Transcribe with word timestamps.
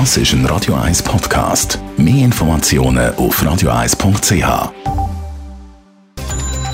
Das 0.00 0.16
ist 0.16 0.32
ein 0.32 0.44
Radio 0.46 0.74
1 0.74 1.04
Podcast. 1.04 1.78
Mehr 1.96 2.24
Informationen 2.24 3.14
auf 3.14 3.40
radio1.ch. 3.40 4.72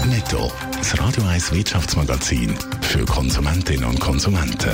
Netto, 0.07 0.51
das 0.79 0.99
Radio 0.99 1.25
1 1.25 1.53
Wirtschaftsmagazin 1.53 2.55
für 2.81 3.05
Konsumentinnen 3.05 3.85
und 3.85 4.01
Konsumenten. 4.01 4.71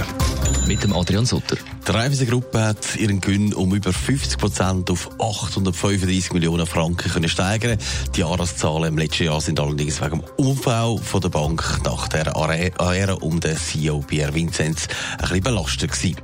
Mit 0.69 0.81
dem 0.85 0.93
Adrian 0.93 1.27
Sutter. 1.27 1.57
Die 1.89 1.91
Raiffeisen-Gruppe 1.91 2.63
hat 2.63 2.95
ihren 2.95 3.21
Gewinn 3.21 3.53
um 3.53 3.75
über 3.75 3.93
50 3.93 4.39
Prozent 4.39 4.91
auf 4.93 5.11
835 5.19 6.33
Millionen 6.33 6.69
Franken 6.69 7.11
können 7.11 7.29
steigern. 7.29 7.79
Die 8.15 8.21
Jahreszahlen 8.21 8.91
im 8.91 8.99
letzten 8.99 9.25
Jahr 9.25 9.41
sind 9.41 9.59
allerdings 9.59 10.01
wegen 10.01 10.21
dem 10.21 10.25
Umbau 10.37 10.99
von 10.99 11.21
der 11.21 11.31
Bank 11.31 11.81
nach 11.85 12.07
der 12.07 12.29
Ära 12.29 13.15
um 13.15 13.41
den 13.41 13.57
CEO 13.57 14.05
Pierre 14.07 14.35
Vinzenz 14.35 14.87
ein 15.15 15.19
bisschen 15.19 15.41
belastet 15.43 15.91
gewesen. 15.91 16.17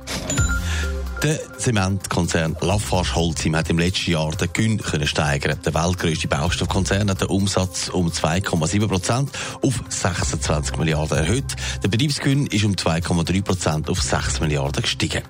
Der 1.23 1.39
Zementkonzern 1.57 2.57
Lafarge 2.59 3.15
Holcim 3.15 3.55
hat 3.55 3.69
im 3.69 3.79
letzten 3.79 4.11
Jahr 4.11 4.31
den 4.31 4.51
Gewinn 4.51 4.77
können 4.77 5.07
steigern. 5.07 5.57
Der 5.63 5.73
weltgrößte 5.73 6.27
Baustoffkonzern 6.27 7.09
hat 7.09 7.21
den 7.21 7.29
Umsatz 7.29 7.87
um 7.87 8.09
2,7 8.09 8.87
Prozent 8.89 9.29
auf 9.61 9.81
26 9.87 10.75
Milliarden 10.75 11.17
erhöht. 11.17 11.55
Der 11.81 11.87
Betriebsgewinn 11.87 12.47
ist 12.47 12.65
um 12.65 12.73
2,3 12.73 13.41
Prozent 13.41 13.89
auf 13.89 14.01
6 14.01 14.41
Milliarden 14.41 14.81
gestiegen. 14.81 15.23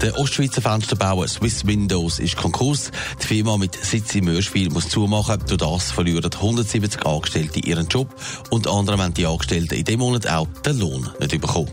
Der 0.00 0.16
Ostschweizer 0.16 0.62
Fensterbauer 0.62 1.26
Swiss 1.26 1.66
Windows 1.66 2.20
ist 2.20 2.36
Konkurs. 2.36 2.92
Die 3.20 3.26
Firma 3.26 3.56
mit 3.56 3.74
Sitz 3.74 4.14
im 4.14 4.26
Mörspiel 4.26 4.70
muss 4.70 4.88
zumachen. 4.90 5.42
Durch 5.48 5.58
das 5.58 5.90
verlieren 5.90 6.32
170 6.32 7.04
Angestellte 7.04 7.58
ihren 7.58 7.88
Job. 7.88 8.14
Unter 8.50 8.70
anderem 8.70 9.02
haben 9.02 9.14
die 9.14 9.26
Angestellten 9.26 9.74
in 9.74 9.84
dem 9.84 9.98
Monat 9.98 10.28
auch 10.28 10.46
den 10.64 10.78
Lohn 10.78 11.10
nicht 11.18 11.40
bekommen. 11.40 11.70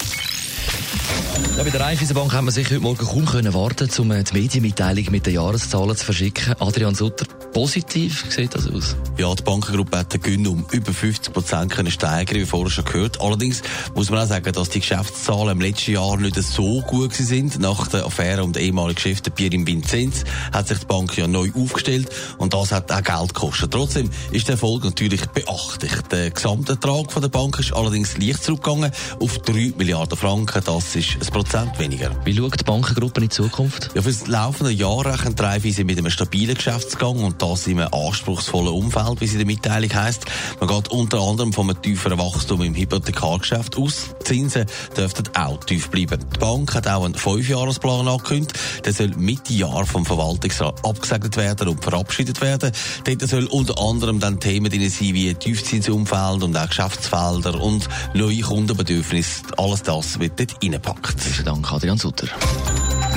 Ja, 1.57 1.63
bei 1.63 1.69
der 1.69 1.81
Raiffeisenbank 1.81 2.33
haben 2.33 2.45
wir 2.45 2.51
sich 2.51 2.67
heute 2.71 2.79
Morgen 2.79 3.05
kaum 3.05 3.25
können 3.25 3.53
warten, 3.53 3.89
um 3.99 4.09
die 4.09 4.33
Medienmitteilung 4.33 5.11
mit 5.11 5.25
den 5.25 5.35
Jahreszahlen 5.35 5.95
zu 5.95 6.05
verschicken. 6.05 6.55
Adrian 6.59 6.95
Sutter, 6.95 7.25
positiv 7.53 8.25
sieht 8.29 8.55
das 8.55 8.67
aus? 8.67 8.95
Ja, 9.17 9.33
die 9.35 9.43
Bankengruppe 9.43 9.97
hat 9.97 10.13
den 10.13 10.21
Gewinn 10.21 10.47
um 10.47 10.65
über 10.71 10.93
50 10.93 11.33
Prozent 11.33 11.71
können 11.71 11.91
steigern, 11.91 12.39
wie 12.39 12.45
vorher 12.45 12.71
schon 12.71 12.85
gehört. 12.85 13.21
Allerdings 13.21 13.61
muss 13.93 14.09
man 14.09 14.19
auch 14.19 14.27
sagen, 14.27 14.51
dass 14.53 14.69
die 14.69 14.79
Geschäftszahlen 14.79 15.49
im 15.49 15.61
letzten 15.61 15.91
Jahr 15.91 16.17
nicht 16.17 16.41
so 16.41 16.81
gut 16.81 17.13
sind. 17.13 17.59
Nach 17.59 17.87
der 17.87 18.05
Affäre 18.05 18.43
um 18.43 18.53
den 18.53 18.63
ehemaligen 18.63 18.99
Chef, 18.99 19.21
der 19.21 19.31
Pierre 19.31 19.65
Vinzenz, 19.65 20.23
hat 20.51 20.69
sich 20.69 20.79
die 20.79 20.85
Bank 20.85 21.17
ja 21.17 21.27
neu 21.27 21.51
aufgestellt 21.53 22.09
und 22.37 22.53
das 22.53 22.71
hat 22.71 22.91
auch 22.91 23.03
Geld 23.03 23.33
gekostet. 23.33 23.71
Trotzdem 23.71 24.09
ist 24.31 24.47
der 24.47 24.53
Erfolg 24.53 24.83
natürlich 24.83 25.25
beachtlich. 25.27 25.93
Der 26.09 26.31
Gesamtertrag 26.31 27.13
der 27.21 27.27
Bank 27.27 27.59
ist 27.59 27.73
allerdings 27.73 28.17
leicht 28.17 28.43
zurückgegangen 28.43 28.91
auf 29.19 29.37
3 29.39 29.73
Milliarden 29.77 30.17
Franken. 30.17 30.63
Das 30.65 30.95
ist 30.95 31.17
Prozent 31.31 31.79
weniger. 31.79 32.11
Wie 32.25 32.35
schaut 32.35 32.59
die 32.59 32.63
Bankengruppe 32.65 33.21
in 33.21 33.31
Zukunft? 33.31 33.89
Ja, 33.95 34.01
für 34.01 34.09
das 34.09 34.27
laufende 34.27 34.71
Jahr 34.71 35.05
rechnen 35.05 35.33
Raiffeisen 35.33 35.85
mit 35.85 35.97
einem 35.97 36.11
stabilen 36.11 36.55
Geschäftsgang 36.55 37.23
und 37.23 37.41
das 37.41 37.67
in 37.67 37.79
einem 37.79 37.93
anspruchsvollen 37.93 38.73
Umfeld, 38.73 39.21
wie 39.21 39.27
sie 39.27 39.33
in 39.33 39.39
der 39.39 39.45
Mitteilung 39.47 39.93
heisst. 39.93 40.25
Man 40.59 40.67
geht 40.67 40.89
unter 40.89 41.21
anderem 41.21 41.53
von 41.53 41.69
einem 41.69 41.81
tieferen 41.81 42.19
Wachstum 42.19 42.61
im 42.63 42.75
Hypothekargeschäft 42.75 43.77
aus. 43.77 44.09
Die 44.19 44.23
Zinsen 44.25 44.65
dürften 44.97 45.29
auch 45.35 45.63
tief 45.63 45.89
bleiben. 45.89 46.19
Die 46.35 46.39
Bank 46.39 46.75
hat 46.75 46.87
auch 46.87 47.05
einen 47.05 47.15
Fünfjahresplan 47.15 48.09
angekündigt. 48.09 48.59
Der 48.83 48.91
soll 48.91 49.13
Mitte 49.15 49.53
Jahr 49.53 49.85
vom 49.85 50.05
Verwaltungsrat 50.05 50.85
abgesegnet 50.85 51.37
werden 51.37 51.69
und 51.69 51.81
verabschiedet 51.81 52.41
werden. 52.41 52.73
Dort 53.05 53.29
soll 53.29 53.45
unter 53.45 53.79
anderem 53.81 54.19
dann 54.19 54.41
Themen 54.41 54.69
drin 54.69 54.89
sein 54.89 55.13
wie 55.13 55.33
Tiefzinsumfeld 55.33 56.43
und 56.43 56.57
auch 56.57 56.67
Geschäftsfelder 56.67 57.61
und 57.61 57.87
neue 58.13 58.41
Kundenbedürfnisse. 58.41 59.43
Alles 59.57 59.83
das 59.83 60.19
wird 60.19 60.37
dort 60.37 60.61
reingepackt. 60.61 61.20
Vielen 61.21 61.45
Dank, 61.45 61.71
Adrian 61.71 61.97
Sutter. 61.97 62.27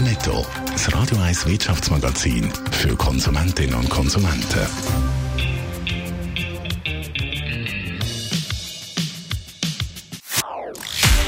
Netto, 0.02 0.44
das 0.70 0.92
Radio 0.94 1.18
1 1.18 1.46
Wirtschaftsmagazin 1.46 2.52
für 2.70 2.94
Konsumentinnen 2.96 3.74
und 3.74 3.88
Konsumenten. 3.88 4.66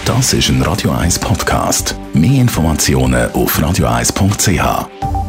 Das 0.04 0.32
ist 0.32 0.48
ein 0.50 0.62
Radio 0.62 0.92
1 0.92 1.18
Podcast. 1.18 1.96
Mehr 2.14 2.40
Informationen 2.42 3.30
auf 3.32 3.58
radio1.ch. 3.58 5.25